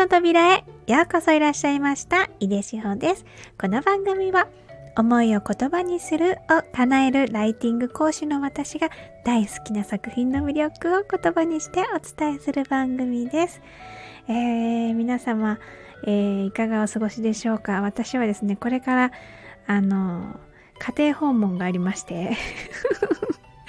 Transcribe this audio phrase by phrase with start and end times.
[0.00, 2.30] の扉へようこそいらっしゃいました。
[2.40, 3.26] 井出志保です。
[3.60, 4.48] この番組は
[4.96, 8.88] 思いを言葉にするを叶えるライティング講師の私が
[9.26, 13.60] 大好きな作品の魅力を言葉にしてお伝えする番組です。
[14.26, 15.58] えー、皆様、
[16.06, 17.82] えー、いかがお過ごしでしょうか？
[17.82, 19.12] 私はですね、これから、
[19.66, 20.40] あの、
[20.78, 22.38] 家庭訪問がありまして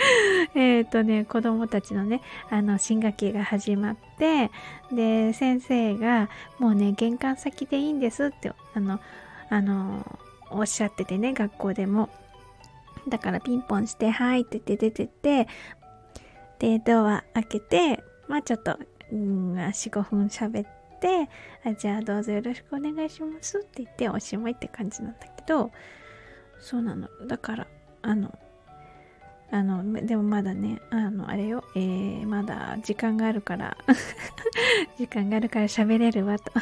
[0.55, 4.51] えっとね、子供たちのね、あの、新学期が始まって、
[4.91, 8.99] で、先生が、もうね、玄関先でいいんですって、あの、
[9.49, 12.09] あの、おっしゃっててね、学校でも。
[13.07, 15.47] だからピンポンして、はいって言って出てて、
[16.59, 18.77] で、ドア開けて、まあちょっと、
[19.11, 21.29] うん、4、5分喋って、
[21.65, 25.71] あじゃあどうぞよろしくお願いしますって言っておしまいって感じなんだけど、
[26.59, 27.07] そうなの。
[27.27, 27.67] だから、
[28.03, 28.37] あの、
[29.51, 33.75] あの、でもまだね、あの、あれよ、えー、まだ時間があるから
[34.97, 36.53] 時間があるから喋れるわと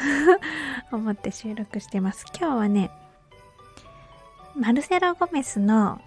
[0.90, 2.26] 思って収録してます。
[2.36, 2.90] 今日はね、
[4.56, 6.00] マルセロ・ゴメスの、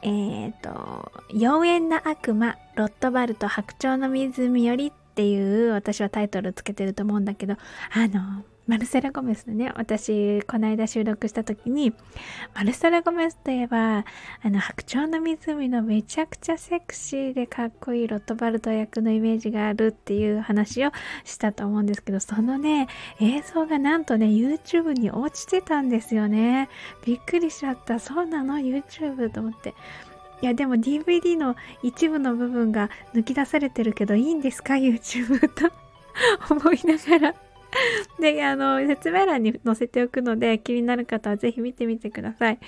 [0.00, 7.56] えっ、ー、と、妖艶な悪魔、ロットバルト白鳥の湖よりっていう私はタイトルつけてると思うんだけど、
[7.92, 11.92] あの、マルセラ・ゴメスのね、私、この間収録した時に、
[12.52, 14.04] マルセラ・ゴメスといえば、あ
[14.50, 20.90] の、白鳥の湖のめちゃくちゃセクシーでかっこいいロットバルト役のイメージがあるっていう話を
[21.24, 22.88] したと思うんですけど、そのね、
[23.20, 26.68] 映像がなんとね、YouTube に落ちてたんですよね。
[27.04, 28.00] びっくりしちゃった。
[28.00, 29.74] そうなの ?YouTube と思って。
[30.42, 35.70] いやでも DVD の一部の部分が抜き出されてるけどいいんですか ?YouTube と
[36.52, 37.45] 思いながら
[38.20, 42.58] で、あの、説明欄に載せておくので、気になる方はぜひ見てみてください。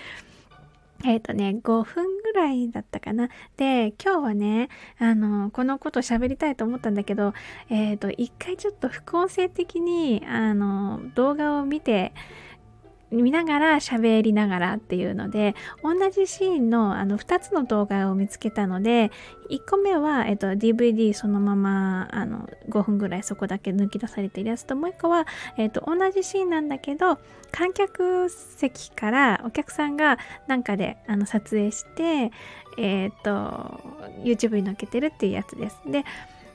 [1.04, 3.28] えっ、ー、とね、5分ぐらいだったかな。
[3.56, 4.68] で、今日はね、
[4.98, 7.34] あの、このこと喋りたいと思ったんだけど、
[7.70, 12.12] えっ、ー、と、一回ちょっと副音声的に、あの、動画を見て、
[13.10, 19.10] 見ながら喋りながらっていうので、同じシーンのあの2つの動画を見つけたので、
[19.50, 25.26] 1個目は、えっと、DVD そのままあの5分ぐらいそこだけ抜き出されているやつと、もう1個は、
[25.56, 27.18] えっと、同じシーンなんだけど、
[27.50, 32.30] 観客席からお客さんがなんかであの撮影して、
[32.76, 33.80] えっと、
[34.22, 35.80] YouTube に載っけてるっていうやつです。
[35.86, 36.04] で、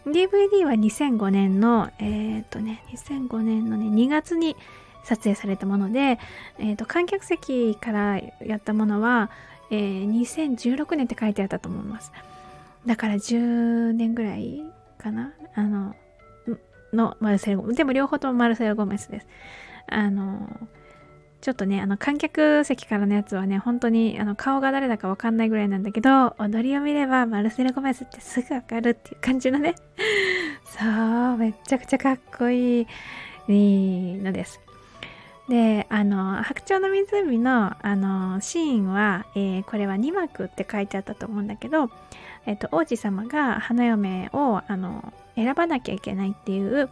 [0.05, 4.55] DVD は2005年の、えっとね、2005年のね、2月に
[5.03, 6.19] 撮影されたもので、
[6.59, 9.29] えーと、観客席からやったものは、
[9.69, 12.11] えー、2016年って書いてあったと思います。
[12.85, 14.63] だから10年ぐらい
[14.97, 15.95] かなあの、
[16.93, 17.77] のマルセル・ゴメス。
[17.77, 19.27] でも両方ともマルセル・ゴメスです。
[19.87, 20.49] あの、
[21.41, 29.75] ちょっとね、あの観客席からのやつはね、本当にあの顔が誰だかわかんないぐらいなんだけど、踊りを見ればマルセル・ゴメスってすぐわかるっていう感じのね。
[30.65, 30.79] そ
[31.33, 32.85] う、めっちゃくちゃかっこいい
[33.49, 34.61] のです。
[35.49, 41.89] で、あの、白鳥の湖の、あの、シーンは、えー、これは2幕って書いてあったと思うんだけど、
[42.45, 46.89] えっ、と、王子様が花嫁を、あの、選ばなきゃいけないっていう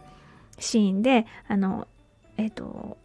[0.58, 1.88] シーンで、あの、
[2.36, 2.98] えっ、と、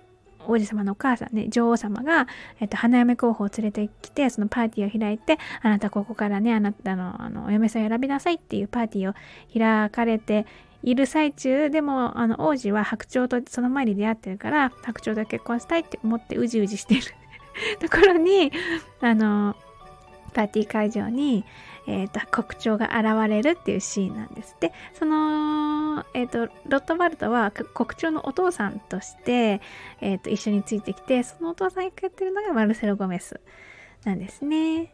[0.47, 2.27] 王子様のお母さんね、女王様が、
[2.59, 9.13] えっと、花嫁候補を連れてきて、そのパーティーを開いて、あなたここからね、あなたの、あの、お嫁さんを選びなさいっていうパーティーを
[9.53, 10.45] 開かれて
[10.83, 17.01] いる最中でもあの王子は白鳥とその前に出会ってるから白鳥と結婚したいって思ってうじうじしてる
[17.79, 18.51] ところに
[19.01, 19.55] あの
[20.33, 21.45] パーティー会場に、
[21.88, 24.55] えーと、国鳥が現れるっていうシーンなんです。
[24.59, 29.61] でその、えーと、ロットバルトは国鳥のお父さんとして、
[29.99, 33.39] えーと、と一緒についてきてそのお父さん役やってるのがマルセロ・ゴメス
[34.03, 34.94] なんですね。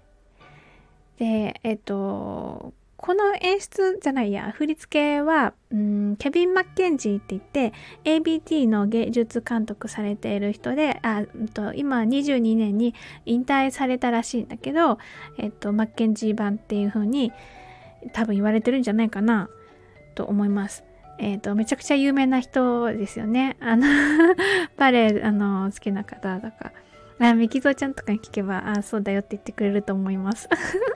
[1.17, 7.73] でえっ、ー、とこの演出じゃないや、振り付けは、うん、ケビン・マッケンジーって言って、
[8.05, 14.99] ABT の芸術監督されている人で、あ、うんと、今22年に引退されたらしいんだけど、
[15.37, 17.33] えっと、マッケンジー版っていう風に
[18.13, 19.49] 多分言われてるんじゃないかな
[20.15, 20.85] と思います。
[21.19, 23.57] えっ、と、めちゃくちゃ有名な人ですよね。
[23.59, 23.85] あの
[24.77, 26.71] バレエ、あの、好きな方とか。
[27.19, 30.49] あ、ミキゾちゃんとかに聞けば、あ、そうだよって言ってくれると思います。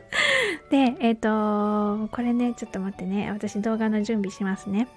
[0.70, 3.32] で、えっ、ー、と、これね、ちょっと待ってね。
[3.32, 4.88] 私動画の準備しますね。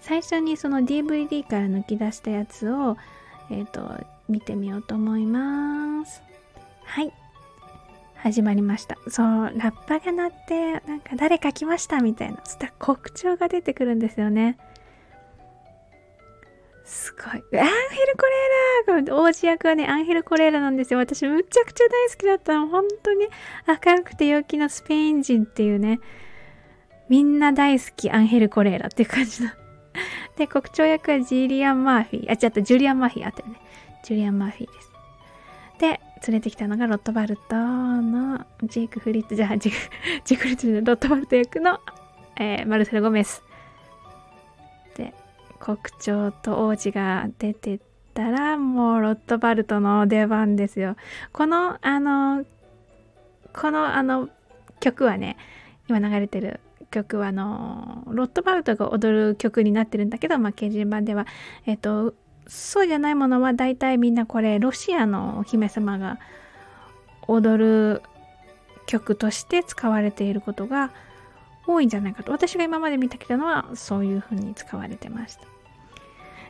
[0.00, 2.96] 最初にその DVD から抜き出したやつを、
[3.50, 6.22] えっ、ー、と、見てみようと思います。
[6.84, 7.12] はい。
[8.16, 8.98] 始まりました。
[9.08, 9.26] そう、
[9.56, 12.40] ラッパが鳴って、なんか誰か来ましたみたいな。
[12.44, 14.58] そしたら国鳥が出てくるんですよね。
[16.88, 17.26] すごい。
[17.26, 18.26] アンヘル・コ
[18.86, 20.98] レーラ王子役はね、アンヘル・コレーラなんですよ。
[20.98, 22.66] 私、むちゃくちゃ大好きだったの。
[22.68, 23.26] 本当に
[23.66, 26.00] 明るくて陽気なスペイン人っていうね、
[27.10, 29.50] みんな大好きアンヘル・コレーラっていう感じの。
[30.36, 32.30] で、国長役はジュリアン・マーフィー。
[32.30, 33.60] あ、違った、ジュリアン・マーフィーあったよね。
[34.02, 34.92] ジュリアン・マーフィーです。
[35.78, 35.86] で、
[36.26, 39.78] 連れてきたのがロットバルトのジェイク・フリッツ、じゃあ、ジェク、
[40.24, 41.80] ジェク・フリッツのロットバルト役の、
[42.40, 43.42] えー、マルセロ・ゴメス。
[45.60, 47.80] 国長と王子が出て
[48.14, 50.96] たら、もうロットバルトの出番ですよ。
[51.32, 52.44] この、あの、
[53.52, 54.28] この、あの、
[54.80, 55.36] 曲はね、
[55.88, 56.60] 今流れてる
[56.90, 61.26] 曲はあのロットバルトが踊る曲になってるんだけど、まあ、刑事版では、
[61.66, 62.14] えっ、と
[62.46, 66.18] そうじゃないものは大体みんなこれロシアのお姫様が
[67.26, 68.02] 踊る
[68.86, 70.92] 曲として使われていることが
[71.74, 72.32] 多いんじゃないかと。
[72.32, 75.42] 私が今まで見たきたのはそういう風に使われてました。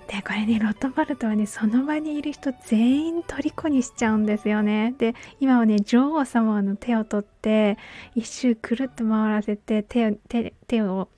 [0.07, 4.95] でこれねロットバルトはねその場にいる人全員虜にしちゃうんですよね。
[4.97, 7.77] で今はね女王様の手を取って
[8.15, 11.09] 一周くるっと回らせて手手手を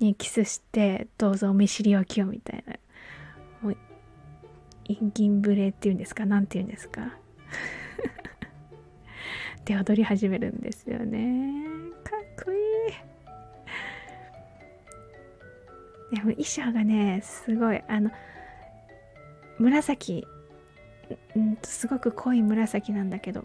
[0.00, 2.74] にキスしてどうぞお見知りおきをみたいな。
[3.62, 3.76] もう
[5.14, 6.26] 銀ブレっていうんですか？
[6.26, 7.16] 何て言うんですか？
[9.64, 11.64] で踊り始めるんですよね。
[12.04, 12.69] かっこいい。
[16.12, 18.10] でも衣装がねすごいあの
[19.58, 20.26] 紫
[21.38, 23.44] んすごく濃い紫なんだけど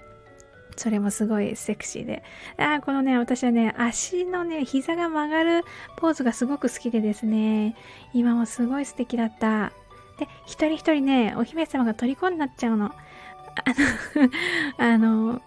[0.78, 2.22] それもすごいセクシーで。
[2.58, 5.64] ああこのね私はね足のね膝が曲がる
[5.98, 7.76] ポーズがすごく好きでですね。
[8.14, 9.72] 今もすごい素敵だった。
[10.20, 12.88] で一人一人ねお姫様が虜になっちゃうの。
[12.88, 12.94] あ
[14.78, 15.42] の あの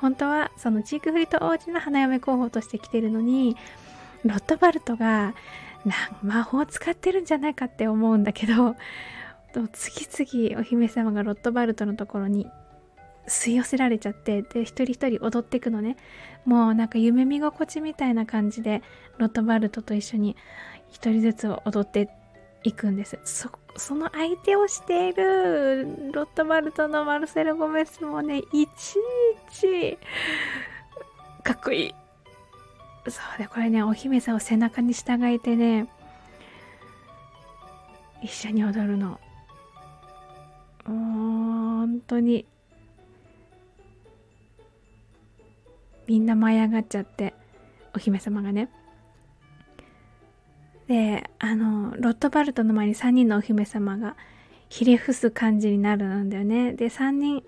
[0.00, 3.58] 本当はそのチークフリット王子の花嫁候補として来てるのに
[4.24, 5.34] ロットバルトが
[6.22, 8.76] 魔法使ってるんじゃないかって思うんだけど
[9.72, 12.46] 次々お姫様がロットバルトのところに
[13.26, 15.96] 吸い寄せられちゃってで一人一人踊っていくのね。
[16.44, 18.82] もうなんか夢見心地みたいな感じで
[19.18, 20.36] ロットバルトと一緒に
[20.90, 22.10] 一人ずつ踊って
[22.64, 23.18] いくんです。
[23.24, 28.98] そその相手をしているロットバルトのマルセル・ゴメスもねいちい
[29.52, 29.98] ち
[31.44, 31.94] かっこいい。
[33.10, 35.88] そうでこれねお姫様を背中に従えてね
[38.22, 39.18] 一緒に踊るの。
[40.84, 42.46] 本当に
[46.06, 47.34] みんな舞い上がっちゃって
[47.94, 48.68] お姫様がね。
[50.88, 54.16] であのロットバルトの前に3人のお姫様が
[54.68, 56.72] ひれ伏す感じになるんだよね。
[56.72, 57.44] で3人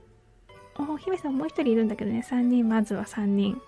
[0.78, 2.24] お姫様もう一人いるんだけどね。
[2.26, 3.60] 3人まずは3人。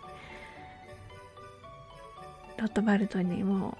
[2.64, 3.76] ロットバルトにも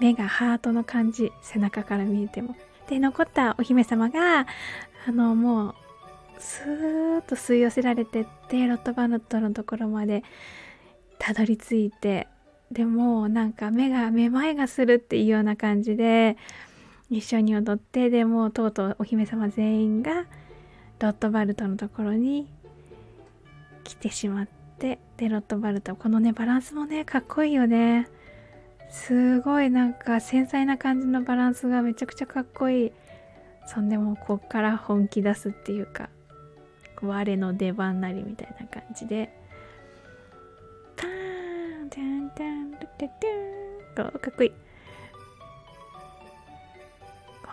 [0.00, 2.56] 目がハートの感じ背中から見えても
[2.88, 4.46] で残ったお姫様が
[5.06, 5.74] あのもう
[6.38, 10.24] スーッと吸い寄せられてってロットバルトのところまで
[11.18, 12.28] たどり着いて
[12.70, 16.38] でもなんか目がめまいがするっていうような感じで
[17.10, 20.24] 一緒に踊ってでもうとうとうお姫様全員が
[20.98, 22.48] ロットバルトのところに
[23.84, 24.61] 来てしまって。
[24.82, 25.94] でデロットバルト。
[25.94, 28.08] このねバランスもねかっこいいよね。
[28.90, 32.92] すごいなんか繊細な感じのバランスがめちゃくちゃかっこいい。
[33.66, 36.08] そんでもこっから本気出すっていうか
[37.00, 39.32] 我の出番なりみたいな感じで。
[40.96, 43.28] ターンタンタンルテテ
[43.92, 44.52] ンとかっこいい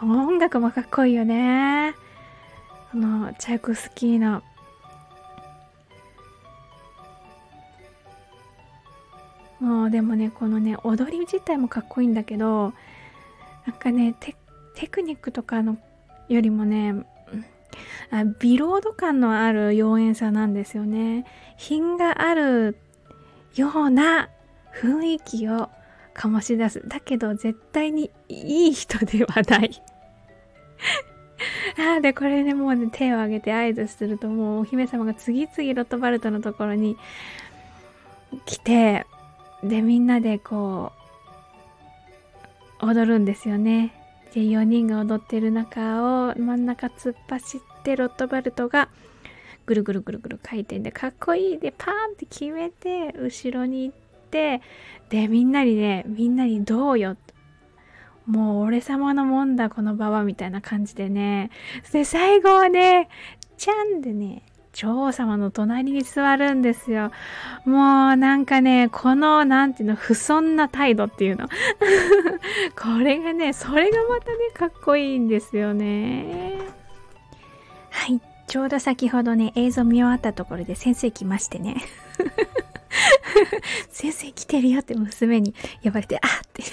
[0.01, 1.93] 音楽もかっこいいよね
[2.91, 4.41] あのチャイコスキーの
[9.89, 12.73] でもねこのね踊り自体もかっこいいんだけど
[13.65, 14.15] なんかね
[14.75, 15.77] テクニックとかの
[16.27, 17.05] よりもね
[18.11, 21.25] あビロード感のある妖艶さなんですよね。
[21.57, 22.77] 品がある
[23.55, 24.29] ような
[24.81, 25.69] 雰囲気を
[26.15, 26.81] 醸し出す。
[26.87, 29.71] だけど絶対にいい人ではない。
[31.97, 36.97] あでこれねもうね手を挙げて合図するともうお姫様が次々ロットバルトのところに
[38.45, 39.05] 来て
[39.63, 40.91] でみんなでこ
[42.81, 43.93] う踊るんですよね。
[44.33, 48.89] で4人が踊ってる中を真ん中突っ走ってロットバルトが
[49.65, 53.95] ぐるぐるぐるぐる回転でかっこいいでパーンって決めて後ろに行っ
[54.31, 54.61] て
[55.09, 57.17] でみんなにねみんなにどうよ。
[58.25, 61.49] もう俺様のもんだこの場はみたいな感じでね。
[61.91, 63.09] で最後はね
[63.57, 67.11] ちゃんでね女王様の隣に座るんですよ。
[67.65, 71.47] もうなんかね、このなんていうの、不遜な態度っていうの。
[72.79, 76.57] これがね、それがまたね、かっこいいんですよね。
[77.89, 78.21] はい。
[78.47, 81.77] ちょうど先ほどね、映像見終わったところで先生来ましてね。
[83.89, 86.63] 先生来てるよって娘に呼ばれて、あって、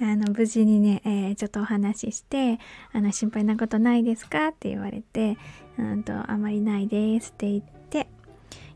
[0.00, 2.58] あの、無事にね、えー、ちょっとお話しして、
[2.92, 5.36] あの、心配なことないですかって言われて、
[5.78, 8.08] うんと、あまりないですって言って、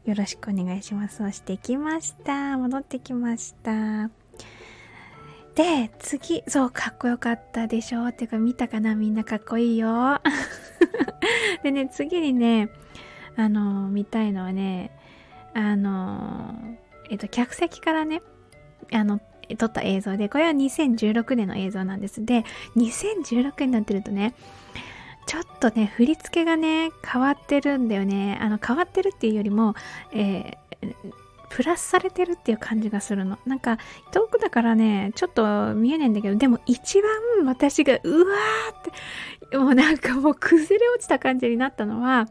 [0.04, 1.18] よろしくお願いします。
[1.18, 2.56] そしてきました。
[2.56, 4.10] 戻ってきました。
[5.54, 8.06] で、次、そう、かっこよかったでしょ？
[8.06, 8.94] っていうか、見たかな？
[8.94, 10.20] みんなかっこいいよ。
[11.62, 12.70] でね、次にね、
[13.36, 14.92] あの、見たいのはね、
[15.54, 16.54] あの、
[17.10, 18.22] えっと、客席からね、
[18.92, 19.20] あの、
[19.56, 22.24] 撮った映像で、これは2016年の映像なんです。
[22.24, 22.44] で、
[22.76, 24.34] 2016年になってるとね、
[25.26, 28.38] ちょっとね、振り付けがね、変わってるんだよね。
[28.40, 29.74] あの、変わってるっていうよりも、
[30.12, 30.94] えー、
[31.50, 33.38] プラスされてるっていう感じがするの。
[33.46, 33.78] なんか、
[34.12, 37.10] 遠くだからね、ちょっと見えないんだけど、でも一番
[37.46, 42.26] 私が、うわーって、もうなんかもう崩れ落ちた感じになったのは、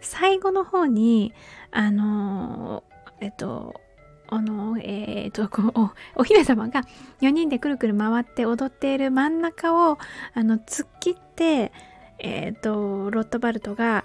[0.00, 1.32] 最後の方に、
[1.76, 2.84] あの
[3.20, 3.80] えっと、
[4.28, 6.82] あの、えー、っと、こう、お姫様が
[7.20, 9.98] 4人でくるくる回って踊っている真ん中を、
[10.34, 11.72] あの、突っ切って、
[12.18, 14.04] えー、っと、ロットバルトが、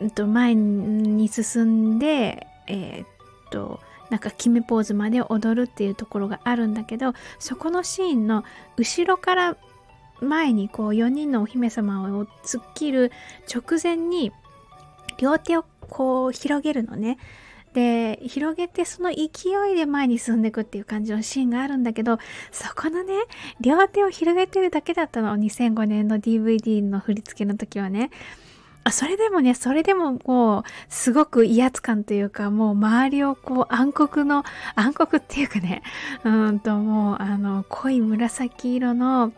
[0.00, 3.06] えっと、前に進んで、えー、っ
[3.50, 3.80] と、
[4.10, 8.44] なんか決めポーズまで踊るっていうところがあるんだけど、そこのシーンの
[8.76, 9.56] 後ろから
[10.20, 13.12] 前にこう4人のお姫様を突っ切る
[13.52, 14.32] 直前に
[15.18, 17.18] 両手をこう広げるのね。
[17.72, 19.24] で、広げてその勢
[19.70, 22.18] いで前に進んでいくっていう感じのシーンがあるんだけど、
[22.50, 23.12] そこのね、
[23.60, 25.36] 両手を広げてるだけだったの。
[25.36, 28.10] 2005年の DVD の振り付けの時はね。
[28.90, 34.44] それでもね、それでももう、すごく威圧感というか、もう周りをこう暗黒の、
[34.74, 35.82] 暗黒っていうかね、
[36.24, 39.32] うんともう、あの、濃い紫色の、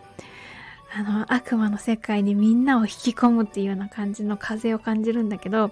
[0.91, 5.71] あの、悪魔の世界にみんなを引き込むっていうような感じの風を感じるんだけど、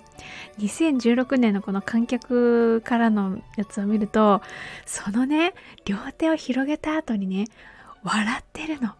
[0.59, 4.43] 2016年のこの観客からのやつを見ると、
[4.85, 5.55] そのね、
[5.87, 7.47] 両手を広げた後にね、
[8.03, 8.93] 笑ってるの。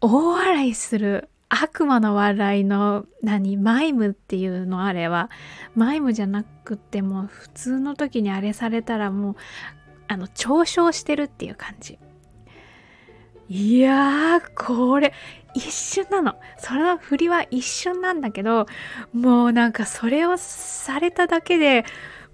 [0.00, 1.28] 大笑いする。
[1.48, 5.28] 悪魔の笑いの、何、マイムっていうのあれは。
[5.74, 9.36] マイムじゃなくても、普通の時にあれされたらもう、
[10.06, 11.98] あの、嘲笑してるっていう感じ。
[13.48, 15.14] いやー、これ、
[15.58, 16.36] 一瞬なの。
[16.58, 18.66] その振りは一瞬なんだけど、
[19.12, 21.84] もうなんかそれをされただけで、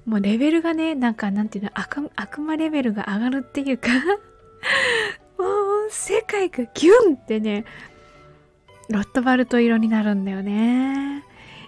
[0.06, 3.88] もうレベルがね、なんかなんていうの、悪悪魔レベルが上がるっていうか
[5.38, 7.64] もう世界がギュンってね、
[8.90, 11.24] ロットバルト色になるんだよね。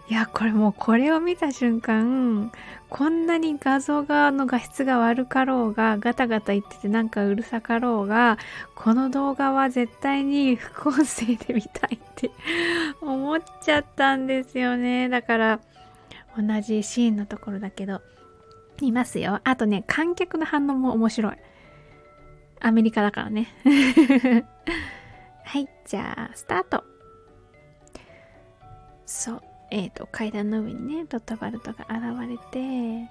[0.09, 2.53] いや、これもうこれを見た瞬間、
[2.89, 8.39] こんなに画像がの画質が悪かろうが、ガタガタ言っててなんかうるさかろうが、
[8.77, 12.31] この動画は絶対に副音声で見たいって
[13.03, 15.09] 思っちゃったんですよね。
[15.09, 15.61] だから、
[16.37, 18.01] 同じシーンのところだけど、
[18.81, 19.41] いますよ。
[19.43, 21.37] あとね、観客の反応も面白い。
[22.61, 23.49] アメリカだからね。
[25.45, 26.85] はい、じゃあ、スタート。
[29.05, 29.43] そう。
[29.71, 33.11] えっ、ー、と、階段の上にね、ドットバルトが現れて、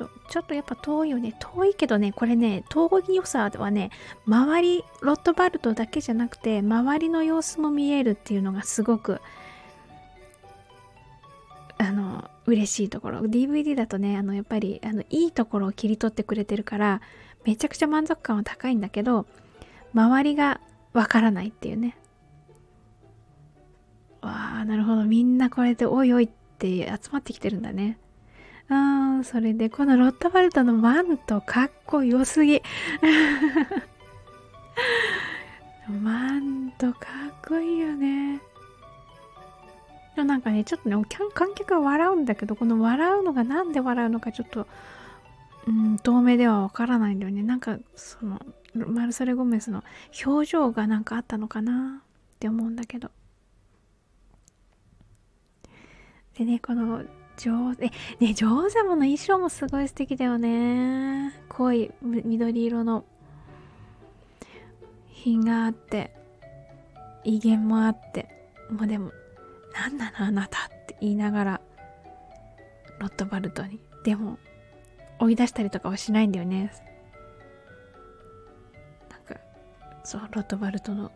[0.00, 1.34] そう、ちょっとやっぱ遠いよね。
[1.38, 3.90] 遠いけどね、これね、遠い良さはね、
[4.26, 9.20] 周り、ロットバルトだけじゃなくて、周りの様子も見えるっていうのがすごく、
[11.76, 13.20] あの、嬉しいところ。
[13.20, 17.00] DVD だとね、あの、やっぱり、あの、いいところを切り取ってくれてるから、
[17.44, 19.26] めちゃくちゃ満足感は高いんだけど、
[19.94, 20.60] 周りが
[20.92, 21.96] わからないっていうね。
[24.22, 25.04] わあなるほど。
[25.04, 27.98] みんなこれでおいおいって集まってきてるんだね。
[28.68, 32.62] あーそれでこのロッタバルトのマントかっこよすぎ。
[36.02, 36.98] マントか
[37.30, 38.40] っこいいよね。
[40.14, 40.96] でもなんかねちょっとね
[41.34, 44.68] 観客は笑うんだけどこの笑うのがなんで笑うのかちょっと
[45.66, 47.42] うん透明ではわからないんだよね。
[47.42, 48.40] なんかその
[48.74, 49.82] マルサレ・ゴメスの
[50.24, 53.10] 表情がなんかあったのかなって思うんだけど。
[56.40, 57.04] でね、この、
[57.36, 61.34] 上手、え、ね、女王様の衣装もすごい素敵だよね。
[61.50, 63.04] 濃い緑色の
[65.12, 66.14] 品があって、
[67.24, 69.12] 威厳もあって、もうでも、
[69.74, 71.60] なんなのあなたって言いながら、
[73.00, 73.78] ロットバルトに。
[74.02, 74.38] でも、
[75.18, 76.72] 追い出したりとかはしないんだよね。
[79.10, 79.38] なんか、
[80.04, 81.12] そう、ロットバルトの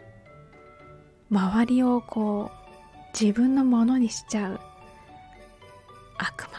[1.30, 4.60] 周りをこう、自分のものにしちゃう
[6.18, 6.58] 悪魔。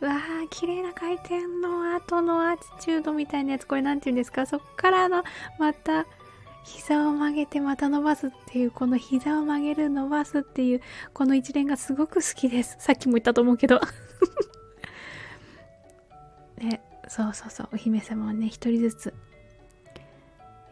[0.00, 3.66] うわー綺麗な回転の後のアーチチュードみたいなやつ。
[3.66, 4.46] これ何て言うんですか？
[4.46, 5.24] そっからの
[5.58, 6.06] また
[6.64, 10.82] 膝を曲げてまた伸ばすっていうこの膝を曲げる伸ばすっていう
[11.14, 12.76] この一連がすごく好きです。
[12.78, 13.80] さっきも言ったと思うけど。
[16.58, 17.68] ねそうそうそう。
[17.72, 19.14] お姫様はね一人ずつ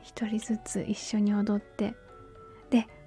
[0.03, 1.95] 一人ずつ一緒に踊って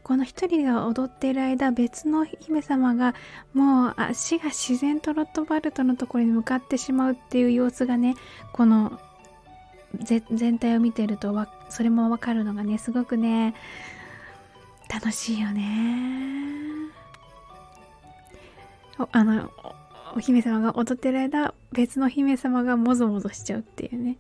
[0.04, 3.16] この一人が踊っている間別の姫様が
[3.54, 8.16] もう足が自然とロットバルトのところに向かってしまうっていう様子がね
[8.54, 9.00] この
[10.04, 11.36] 全体を見てると
[11.70, 13.56] それもわかるのがねすごくね
[14.90, 16.50] 楽しいよね。
[19.12, 19.50] あの
[20.16, 24.18] お姫様が踊ってる間別の姫様がもぞもぞしちゃうっていうね。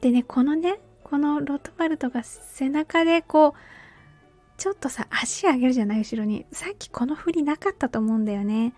[0.00, 3.60] でねこのねこのロットバルトが背中でこう
[4.56, 6.46] ちょっとさ足上げるじゃない後ろに。
[6.52, 8.72] さっきこの振りなかったと思うんだよね。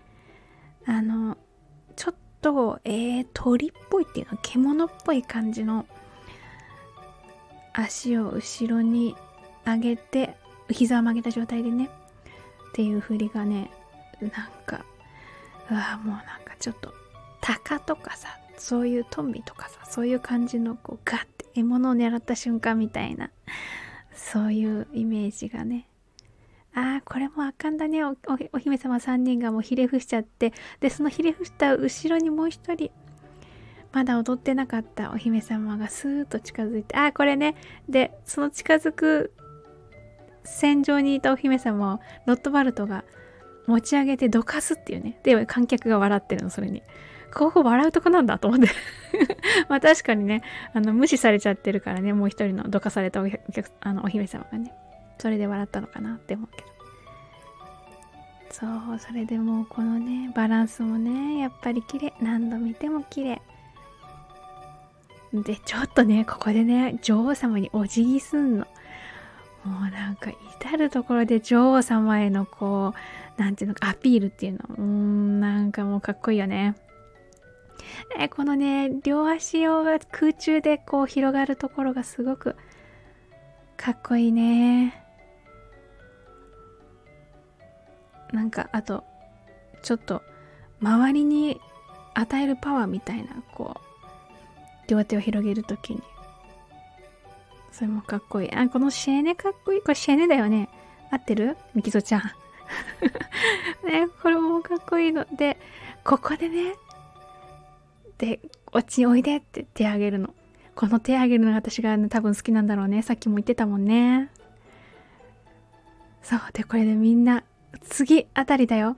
[0.85, 1.37] あの
[1.95, 4.37] ちょっとえー、鳥っぽいっていうの？
[4.41, 5.85] 獣っぽい感じの
[7.73, 9.15] 足を後ろに
[9.65, 10.35] 上げて
[10.69, 11.89] 膝を曲げた状態でね。
[12.69, 13.71] っていう振りがね
[14.21, 14.31] なん
[14.65, 14.85] か
[15.69, 16.93] うわもうなんかちょっと
[17.41, 23.31] 鷹とかさそういうトンビとかさそういう感じのこうガッて獲物を狙った瞬間みたいな。
[24.13, 25.87] そういうイメージがね。
[26.73, 28.03] ああこれもあかんだね。
[28.03, 28.15] お
[28.59, 30.53] 姫様3人がもうひれ伏しちゃって。
[30.79, 32.91] でそのひれ伏した後ろにもう一人。
[33.91, 35.11] まだ踊ってなかった。
[35.11, 36.95] お姫様がスーッと近づいて。
[36.95, 37.55] ああこれね。
[37.87, 39.33] でその近づく
[40.43, 43.03] 戦場にいたお姫様をロットバルトが
[43.69, 45.19] 持ち上げてどかすっていうね。
[45.23, 46.83] で、観客が笑ってるの、それに。
[47.33, 48.67] ここ笑うとこなんだと思って
[49.69, 50.41] まあ確かにね、
[50.73, 54.73] あの、無視されちゃってるからね、もう一人のどかされたお客あのお姫様がね、
[55.19, 56.69] それで笑ったのかなって思うけど。
[58.51, 62.13] そう、それでもうこのね、バランスもね、やっぱり綺麗。
[62.19, 63.41] 何度見ても綺麗。
[65.31, 68.65] で、ちょっとね、ここでね、女王様にお辞儀すんの。
[69.63, 72.93] もうなんか至るところで女王様へのこ
[73.37, 74.59] う、なんていうのアピールっていうの。
[74.77, 76.75] うん、なんかもうかっこいいよね。
[78.17, 82.55] えこのね、両足を空中でこう広がるところがすごく
[83.77, 85.03] かっこいいね。
[88.31, 89.03] なんかあと、
[89.81, 90.21] ちょっと
[90.81, 91.59] 周りに
[92.13, 96.01] 与えるパワーみたいな、こう、両手を広げるときに
[97.71, 98.51] それもかっこいい。
[98.53, 99.81] あ、このシェーネかっこいい。
[99.81, 100.69] これシェーネだよね。
[101.11, 101.57] 合ってる？
[101.73, 102.21] ミキゾちゃん。
[103.87, 105.25] ね、これもかっこいいの。
[105.35, 105.57] で、
[106.03, 106.75] ここでね、
[108.17, 110.33] で、こっちにおいでって手あげるの。
[110.75, 113.01] この手あげるのが私が、ね、多分好きなんだろうね。
[113.01, 114.29] さっきも言ってたもんね。
[116.21, 116.39] そう。
[116.53, 117.43] で、これでみんな、
[117.81, 118.97] 次あたりだよ。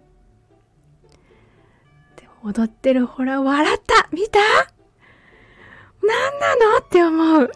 [2.17, 4.39] で、踊ってるほら、笑った見た？
[6.03, 6.77] 何なの？
[6.79, 7.51] って思う。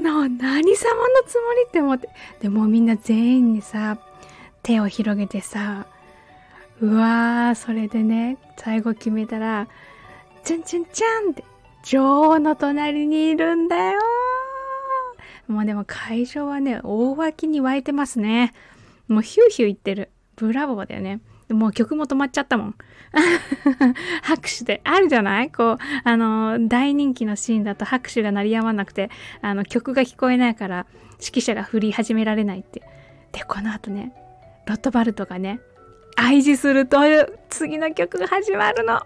[0.00, 2.08] な何様のつもりって思って。
[2.40, 3.98] でもみんな全員にさ、
[4.62, 5.86] 手を広げてさ、
[6.80, 9.68] うわー、それでね、最後決めたら、
[10.44, 11.44] チュンチュンチャンって、
[11.84, 13.98] 女王の隣にいるんだよ
[15.48, 18.52] もうでも会場はね、大脇に湧いてますね。
[19.08, 20.10] もうヒューヒュー言ってる。
[20.36, 21.20] ブラボーだよね。
[21.54, 22.74] もう曲も止まっちゃったもん。
[24.22, 24.80] 拍手で。
[24.84, 25.50] あるじゃない？
[25.50, 29.10] こう、あの、大人気のシーンだと拍手が鳴りやまなくて、
[29.42, 30.86] あの、曲が聞こえないから、
[31.20, 32.82] 指揮者が振り始められないって。
[33.32, 34.12] で、この後ね、
[34.66, 35.60] ロットバルトがね、
[36.16, 39.00] 愛示するという次の曲が始まるの。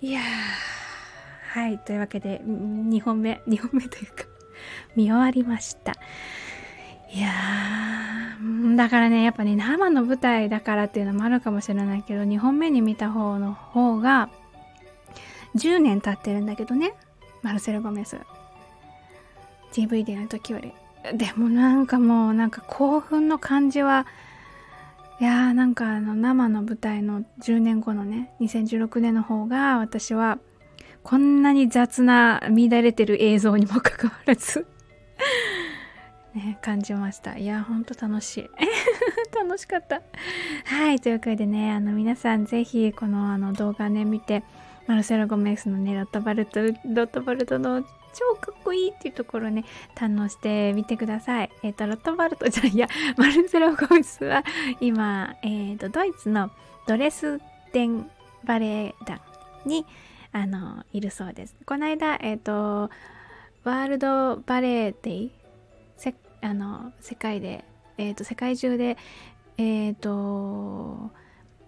[0.00, 4.24] いやー、はい、というわけで、2本目、2本目というか、
[4.94, 5.92] 見終わりました。
[7.12, 7.95] いやー、
[8.76, 14.28] だからね、やっぱね、生の舞台だからっていうのもあるかもしれないけど、2本目に見た方の方が、
[15.56, 16.92] 10年経ってるんだけどね、
[17.42, 18.18] マルセル・ゴメス。
[19.72, 20.72] DVD の時より。
[21.14, 24.06] でもなんかもう、なんか興奮の感じは、
[25.18, 30.38] いやーなんかあの生の舞台の10年後のね、2016年の方が私は、
[31.02, 34.66] こんなに雑な乱れてる映像にもかかわらず
[36.36, 37.38] ね、感じました。
[37.38, 38.50] いや、ほんと楽しい。
[39.34, 40.02] 楽しかった。
[40.66, 44.44] はい、というわけでね、あの、皆さんぜひ、このあの動画ね、見て、
[44.86, 51.50] マルセロ・ゴメスのね、ロットバルト、ロットバルトの超かっこいいっていうところね、堪能してみてください。
[51.62, 54.44] えっ、ー、と、ロットバルトじゃいや、マルセロ・ゴメスは
[54.80, 56.50] 今、えっ、ー、と、ドイツの
[56.86, 57.40] ドレス
[57.72, 58.10] デン
[58.44, 59.20] バレエ団
[59.64, 59.86] に、
[60.32, 61.56] あの、いるそうです。
[61.64, 62.90] この間、えっ、ー、と、
[63.64, 65.30] ワールドバレエデイ
[66.46, 67.64] あの世界で、
[67.98, 68.96] えーと、世界中で、
[69.58, 71.10] えーと、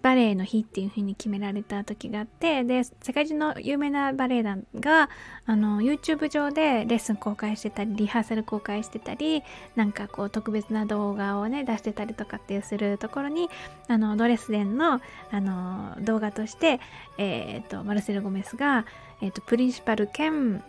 [0.02, 5.10] バレエの日っていう風に決められた時があってで世界中の有名なバレエ団が
[5.44, 9.42] あの YouTube 上でレッスン公開してたりリハーサル公開してたり
[9.74, 13.48] なんかこう特別な動画をね出してたりとかっていうするところに
[13.88, 16.80] あのドレスデンのあの動画として、
[17.18, 18.86] えーと、マルセル・ゴメスが、
[19.20, 20.62] えーと、プリンシパル兼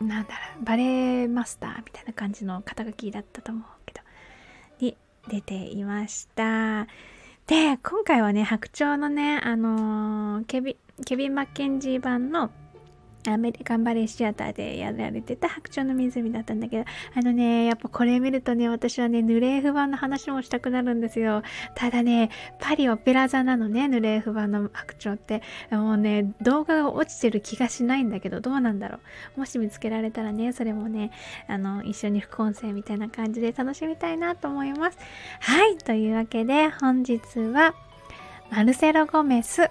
[0.00, 0.84] なんだろうバレ
[1.22, 4.00] エマスターみたいな感じの肩書きだったと思うけど
[4.80, 4.96] に
[5.28, 6.86] 出ていました。
[7.46, 12.50] で、今回はね、白鳥のね、あのー、ケビケビン・マッケンジー版の
[13.26, 21.42] アメリカンバレーシアターでやられてた白鳥の湖だったんだけど、あのね、やっぱこれ見るとね、私はね、ヌレーフ版の話もしたくなるんですよ。
[21.74, 25.42] ただね、パリオペラ座なのね、ヌレーフ版の白鳥って。
[25.70, 28.98] もうね、動画が落ちてる気がしないんだけど、どうなんだろ
[29.36, 29.40] う。
[29.40, 31.10] もし見つけられたらね、それもね、
[31.48, 34.98] あの、一緒に副音声みたいな感じで楽しみたいなと思います。
[35.40, 37.74] はい、というわけで、本日は、
[38.50, 39.70] マルセロ・ゴメス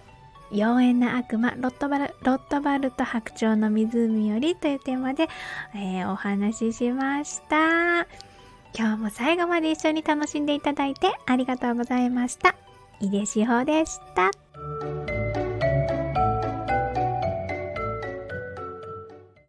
[0.51, 5.27] 妖艶な悪魔ロットバルロットバルト白鳥の湖よりというテーマで、
[5.75, 8.07] えー、お話ししました。
[8.77, 12.55] 今日も最後まで一緒に楽しんでいただいてありがとうございました。
[12.99, 14.31] 井出志保でした。